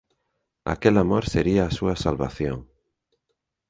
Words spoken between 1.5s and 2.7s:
a súa salvación